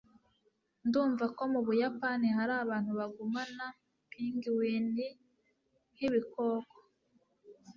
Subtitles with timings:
[0.87, 3.65] ndumva ko mubuyapani hari abantu bagumana
[4.09, 4.87] pingwin
[5.93, 6.75] nkibikoko